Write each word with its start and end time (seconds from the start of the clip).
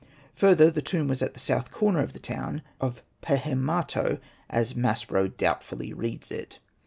Further, 0.33 0.71
the 0.71 0.81
tomb 0.81 1.07
was 1.07 1.21
at 1.21 1.35
the 1.35 1.39
south 1.39 1.69
corner 1.69 1.99
of 1.99 2.13
the 2.13 2.19
town 2.19 2.63
of 2.79 3.03
Pehemato, 3.21 4.17
as 4.49 4.73
Maspero 4.73 5.27
doubtfully 5.27 5.93
reads 5.93 6.31
it. 6.31 6.57